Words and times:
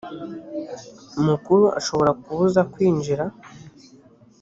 mukuru 1.25 1.65
ashobora 1.79 2.11
kubuza 2.21 2.61
kwinjira 2.73 3.23